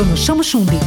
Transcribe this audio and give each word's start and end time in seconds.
Bruno 0.00 0.16
Chamo 0.16 0.42
Chumbi. 0.42 0.78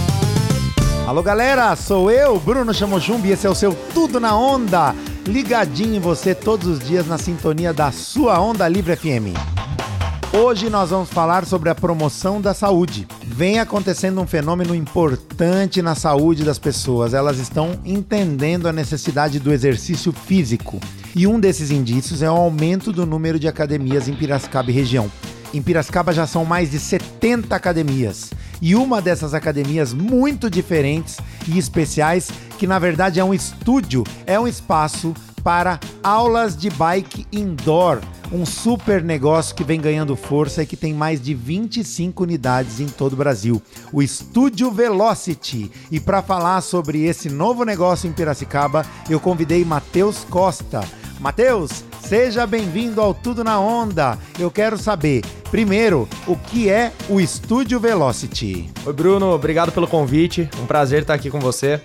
Alô 1.05 1.21
galera, 1.21 1.75
sou 1.75 2.09
eu, 2.09 2.39
Bruno 2.39 2.73
Chamo 2.73 2.99
Chumbi, 2.99 3.29
esse 3.29 3.45
é 3.45 3.49
o 3.49 3.53
seu 3.53 3.77
Tudo 3.93 4.19
na 4.19 4.35
Onda. 4.35 4.95
Ligadinho 5.27 5.93
em 5.93 5.99
você 5.99 6.33
todos 6.33 6.67
os 6.67 6.79
dias 6.79 7.05
na 7.05 7.19
sintonia 7.19 7.71
da 7.71 7.91
sua 7.91 8.41
Onda 8.41 8.67
Livre 8.67 8.95
FM. 8.95 9.37
Hoje 10.35 10.67
nós 10.67 10.89
vamos 10.89 11.11
falar 11.11 11.45
sobre 11.45 11.69
a 11.69 11.75
promoção 11.75 12.41
da 12.41 12.55
saúde. 12.55 13.07
Vem 13.23 13.59
acontecendo 13.59 14.19
um 14.19 14.25
fenômeno 14.25 14.73
importante 14.73 15.79
na 15.79 15.93
saúde 15.93 16.43
das 16.43 16.57
pessoas. 16.57 17.13
Elas 17.13 17.37
estão 17.37 17.79
entendendo 17.85 18.67
a 18.67 18.73
necessidade 18.73 19.39
do 19.39 19.53
exercício 19.53 20.11
físico. 20.11 20.79
E 21.15 21.27
um 21.27 21.39
desses 21.39 21.69
indícios 21.69 22.23
é 22.23 22.31
o 22.31 22.35
aumento 22.35 22.91
do 22.91 23.05
número 23.05 23.37
de 23.37 23.47
academias 23.47 24.07
em 24.07 24.15
Piracicaba 24.15 24.71
e 24.71 24.73
região. 24.73 25.07
Em 25.53 25.61
Piracicaba 25.61 26.11
já 26.11 26.25
são 26.25 26.43
mais 26.43 26.71
de 26.71 26.79
70 26.79 27.55
academias. 27.55 28.31
E 28.63 28.77
uma 28.77 29.01
dessas 29.01 29.33
academias 29.33 29.93
muito 29.93 30.49
diferentes 30.49 31.17
e 31.49 31.59
especiais, 31.59 32.31
que 32.57 32.65
na 32.65 32.79
verdade 32.79 33.19
é 33.19 33.23
um 33.23 33.33
estúdio, 33.33 34.05
é 34.25 34.39
um 34.39 34.47
espaço 34.47 35.13
para 35.43 35.77
aulas 36.01 36.55
de 36.55 36.69
bike 36.69 37.27
indoor. 37.29 37.99
Um 38.31 38.45
super 38.45 39.03
negócio 39.03 39.53
que 39.53 39.65
vem 39.65 39.81
ganhando 39.81 40.15
força 40.15 40.63
e 40.63 40.65
que 40.65 40.77
tem 40.77 40.93
mais 40.93 41.21
de 41.21 41.33
25 41.33 42.23
unidades 42.23 42.79
em 42.79 42.87
todo 42.87 43.11
o 43.11 43.17
Brasil. 43.17 43.61
O 43.91 44.01
Estúdio 44.01 44.71
Velocity. 44.71 45.69
E 45.91 45.99
para 45.99 46.21
falar 46.21 46.61
sobre 46.61 47.03
esse 47.03 47.29
novo 47.29 47.65
negócio 47.65 48.09
em 48.09 48.13
Piracicaba, 48.13 48.85
eu 49.09 49.19
convidei 49.19 49.65
Matheus 49.65 50.23
Costa. 50.29 50.87
Matheus, 51.19 51.83
seja 52.01 52.45
bem-vindo 52.45 52.99
ao 53.01 53.13
Tudo 53.13 53.43
na 53.43 53.59
Onda. 53.59 54.17
Eu 54.37 54.51
quero 54.51 54.77
saber, 54.77 55.23
primeiro, 55.49 56.07
o 56.27 56.35
que 56.35 56.69
é 56.69 56.91
o 57.09 57.19
Estúdio 57.19 57.79
Velocity? 57.79 58.69
Oi, 58.85 58.93
Bruno, 58.93 59.31
obrigado 59.31 59.71
pelo 59.71 59.87
convite. 59.87 60.49
Um 60.61 60.65
prazer 60.65 61.01
estar 61.01 61.13
aqui 61.13 61.29
com 61.29 61.39
você. 61.39 61.79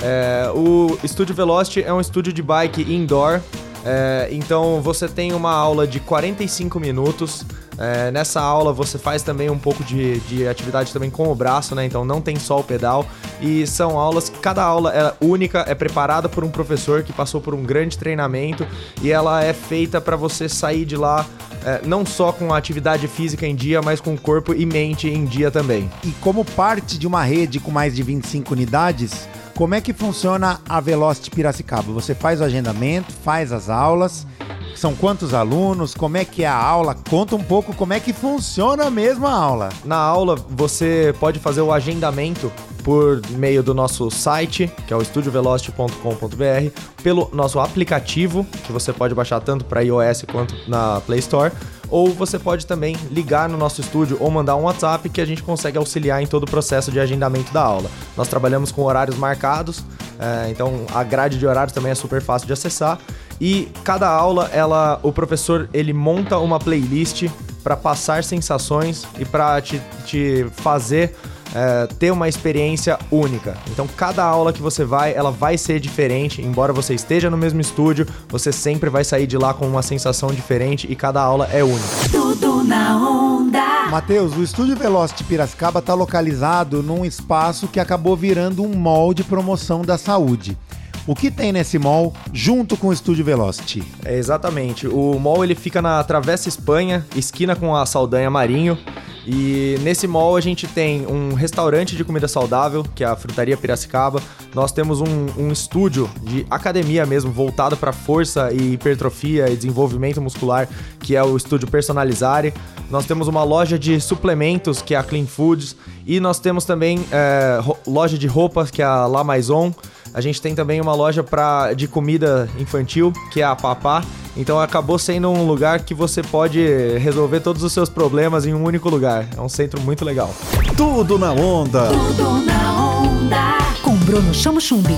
É, 0.00 0.50
o 0.54 0.98
Estúdio 1.02 1.34
Velocity 1.34 1.82
é 1.82 1.92
um 1.92 2.00
estúdio 2.00 2.32
de 2.32 2.42
bike 2.42 2.82
indoor. 2.82 3.40
É, 3.84 4.28
então 4.30 4.80
você 4.80 5.08
tem 5.08 5.32
uma 5.32 5.52
aula 5.52 5.86
de 5.86 6.00
45 6.00 6.80
minutos. 6.80 7.44
É, 7.78 8.10
nessa 8.10 8.40
aula 8.40 8.72
você 8.72 8.98
faz 8.98 9.22
também 9.22 9.50
um 9.50 9.58
pouco 9.58 9.82
de, 9.82 10.20
de 10.20 10.46
atividade 10.46 10.92
também 10.92 11.10
com 11.10 11.30
o 11.30 11.34
braço, 11.34 11.74
né? 11.74 11.84
Então 11.84 12.04
não 12.04 12.20
tem 12.20 12.36
só 12.36 12.60
o 12.60 12.64
pedal. 12.64 13.06
E 13.40 13.66
são 13.66 13.98
aulas, 13.98 14.28
cada 14.28 14.62
aula 14.62 14.92
é 14.94 15.14
única, 15.20 15.64
é 15.68 15.74
preparada 15.74 16.28
por 16.28 16.44
um 16.44 16.50
professor 16.50 17.02
que 17.02 17.12
passou 17.12 17.40
por 17.40 17.54
um 17.54 17.62
grande 17.62 17.98
treinamento 17.98 18.66
e 19.02 19.10
ela 19.10 19.42
é 19.42 19.52
feita 19.52 20.00
para 20.00 20.16
você 20.16 20.48
sair 20.48 20.84
de 20.84 20.96
lá 20.96 21.26
é, 21.64 21.80
não 21.84 22.04
só 22.04 22.30
com 22.30 22.52
a 22.52 22.58
atividade 22.58 23.08
física 23.08 23.46
em 23.46 23.54
dia, 23.54 23.80
mas 23.80 24.00
com 24.00 24.16
corpo 24.16 24.54
e 24.54 24.66
mente 24.66 25.08
em 25.08 25.24
dia 25.24 25.50
também. 25.50 25.90
E 26.04 26.10
como 26.20 26.44
parte 26.44 26.98
de 26.98 27.06
uma 27.06 27.22
rede 27.22 27.58
com 27.58 27.70
mais 27.70 27.96
de 27.96 28.02
25 28.02 28.52
unidades, 28.52 29.26
como 29.54 29.74
é 29.74 29.80
que 29.80 29.92
funciona 29.92 30.60
a 30.68 30.80
Velocity 30.80 31.30
Piracicaba? 31.30 31.92
Você 31.92 32.14
faz 32.14 32.40
o 32.40 32.44
agendamento, 32.44 33.12
faz 33.12 33.50
as 33.50 33.70
aulas, 33.70 34.26
são 34.74 34.94
quantos 34.94 35.34
alunos? 35.34 35.94
Como 35.94 36.16
é 36.16 36.24
que 36.24 36.44
é 36.44 36.46
a 36.46 36.56
aula? 36.56 36.94
Conta 37.08 37.36
um 37.36 37.42
pouco 37.42 37.74
como 37.74 37.92
é 37.92 38.00
que 38.00 38.12
funciona 38.12 38.90
mesmo 38.90 39.26
a 39.26 39.32
aula. 39.32 39.68
Na 39.84 39.96
aula, 39.96 40.36
você 40.48 41.14
pode 41.18 41.38
fazer 41.38 41.60
o 41.60 41.72
agendamento 41.72 42.50
por 42.84 43.22
meio 43.30 43.62
do 43.62 43.72
nosso 43.72 44.10
site, 44.10 44.70
que 44.86 44.92
é 44.92 44.96
o 44.96 45.00
estudiovelocity.com.br, 45.00 46.80
pelo 47.02 47.30
nosso 47.32 47.58
aplicativo, 47.58 48.46
que 48.66 48.70
você 48.70 48.92
pode 48.92 49.14
baixar 49.14 49.40
tanto 49.40 49.64
para 49.64 49.80
iOS 49.80 50.24
quanto 50.30 50.54
na 50.68 51.00
Play 51.00 51.18
Store, 51.20 51.50
ou 51.88 52.10
você 52.12 52.38
pode 52.38 52.66
também 52.66 52.94
ligar 53.10 53.48
no 53.48 53.56
nosso 53.56 53.80
estúdio 53.80 54.18
ou 54.20 54.30
mandar 54.30 54.56
um 54.56 54.64
WhatsApp 54.64 55.08
que 55.08 55.20
a 55.20 55.24
gente 55.24 55.42
consegue 55.42 55.78
auxiliar 55.78 56.22
em 56.22 56.26
todo 56.26 56.42
o 56.42 56.46
processo 56.46 56.92
de 56.92 57.00
agendamento 57.00 57.52
da 57.52 57.62
aula. 57.62 57.90
Nós 58.16 58.28
trabalhamos 58.28 58.70
com 58.70 58.82
horários 58.82 59.16
marcados, 59.16 59.82
é, 60.18 60.50
então 60.50 60.84
a 60.94 61.02
grade 61.02 61.38
de 61.38 61.46
horários 61.46 61.72
também 61.72 61.90
é 61.90 61.94
super 61.94 62.20
fácil 62.20 62.46
de 62.46 62.52
acessar. 62.52 62.98
E 63.40 63.68
cada 63.82 64.08
aula, 64.08 64.50
ela, 64.52 64.98
o 65.02 65.12
professor 65.12 65.68
ele 65.72 65.92
monta 65.92 66.38
uma 66.38 66.58
playlist 66.58 67.28
para 67.62 67.76
passar 67.76 68.22
sensações 68.22 69.06
e 69.18 69.24
para 69.24 69.60
te, 69.60 69.80
te 70.04 70.46
fazer 70.56 71.14
é, 71.54 71.86
ter 71.86 72.10
uma 72.10 72.28
experiência 72.28 72.98
única. 73.10 73.56
Então, 73.70 73.86
cada 73.96 74.24
aula 74.24 74.52
que 74.52 74.60
você 74.60 74.84
vai, 74.84 75.14
ela 75.14 75.30
vai 75.30 75.56
ser 75.56 75.78
diferente. 75.78 76.42
Embora 76.42 76.72
você 76.72 76.94
esteja 76.94 77.30
no 77.30 77.36
mesmo 77.36 77.60
estúdio, 77.60 78.06
você 78.28 78.50
sempre 78.50 78.90
vai 78.90 79.04
sair 79.04 79.26
de 79.26 79.38
lá 79.38 79.54
com 79.54 79.66
uma 79.66 79.82
sensação 79.82 80.30
diferente 80.30 80.86
e 80.90 80.96
cada 80.96 81.22
aula 81.22 81.48
é 81.52 81.62
única. 81.62 82.08
Tudo 82.10 82.64
na 82.64 82.96
onda. 82.96 83.88
Matheus, 83.90 84.36
o 84.36 84.42
Estúdio 84.42 84.76
Velocity 84.76 85.22
Piracicaba 85.24 85.78
está 85.78 85.94
localizado 85.94 86.82
num 86.82 87.04
espaço 87.04 87.68
que 87.68 87.78
acabou 87.78 88.16
virando 88.16 88.62
um 88.62 88.74
mall 88.74 89.14
de 89.14 89.22
promoção 89.22 89.82
da 89.82 89.96
saúde. 89.96 90.58
O 91.06 91.14
que 91.14 91.30
tem 91.30 91.52
nesse 91.52 91.78
mall 91.78 92.14
junto 92.32 92.78
com 92.78 92.88
o 92.88 92.92
Estúdio 92.92 93.24
Velocity? 93.24 93.82
É, 94.04 94.16
exatamente. 94.16 94.88
O 94.88 95.18
mall 95.18 95.44
ele 95.44 95.54
fica 95.54 95.82
na 95.82 96.02
Travessa 96.02 96.48
Espanha, 96.48 97.04
esquina 97.14 97.54
com 97.54 97.76
a 97.76 97.84
Saldanha 97.84 98.30
Marinho. 98.30 98.78
E 99.26 99.78
nesse 99.82 100.06
mall 100.06 100.34
a 100.34 100.40
gente 100.40 100.66
tem 100.66 101.06
um 101.06 101.34
restaurante 101.34 101.94
de 101.94 102.04
comida 102.04 102.26
saudável, 102.26 102.84
que 102.94 103.04
é 103.04 103.06
a 103.06 103.16
Frutaria 103.16 103.56
Piracicaba. 103.56 104.22
Nós 104.54 104.72
temos 104.72 105.02
um, 105.02 105.26
um 105.36 105.50
estúdio 105.50 106.10
de 106.22 106.46
academia 106.50 107.04
mesmo, 107.04 107.30
voltado 107.30 107.76
para 107.76 107.92
força 107.92 108.50
e 108.52 108.72
hipertrofia 108.72 109.50
e 109.50 109.56
desenvolvimento 109.56 110.22
muscular, 110.22 110.68
que 111.00 111.14
é 111.14 111.22
o 111.22 111.36
estúdio 111.36 111.68
Personalizare. 111.68 112.54
Nós 112.90 113.04
temos 113.04 113.28
uma 113.28 113.44
loja 113.44 113.78
de 113.78 114.00
suplementos, 114.00 114.80
que 114.80 114.94
é 114.94 114.98
a 114.98 115.02
Clean 115.02 115.26
Foods. 115.26 115.76
E 116.06 116.18
nós 116.18 116.38
temos 116.38 116.64
também 116.64 117.04
é, 117.10 117.60
loja 117.86 118.16
de 118.16 118.26
roupas, 118.26 118.70
que 118.70 118.80
é 118.80 118.86
a 118.86 119.06
La 119.06 119.22
Maison. 119.22 119.74
A 120.14 120.20
gente 120.20 120.40
tem 120.40 120.54
também 120.54 120.80
uma 120.80 120.94
loja 120.94 121.24
pra, 121.24 121.72
de 121.74 121.88
comida 121.88 122.48
infantil, 122.56 123.12
que 123.32 123.42
é 123.42 123.44
a 123.44 123.56
Papá. 123.56 124.04
Então 124.36 124.60
acabou 124.60 124.96
sendo 124.96 125.28
um 125.28 125.44
lugar 125.44 125.80
que 125.80 125.92
você 125.92 126.22
pode 126.22 126.64
resolver 126.98 127.40
todos 127.40 127.64
os 127.64 127.72
seus 127.72 127.88
problemas 127.88 128.46
em 128.46 128.54
um 128.54 128.62
único 128.64 128.88
lugar. 128.88 129.28
É 129.36 129.40
um 129.40 129.48
centro 129.48 129.80
muito 129.80 130.04
legal. 130.04 130.32
Tudo 130.76 131.18
na 131.18 131.32
onda. 131.32 131.88
Tudo 131.88 132.44
na 132.44 133.00
onda. 133.00 133.58
Com 133.82 133.96
Bruno 133.96 134.32
Chamo 134.32 134.60
Chumbi. 134.60 134.96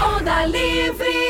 Onda 0.00 0.46
Livre. 0.46 1.23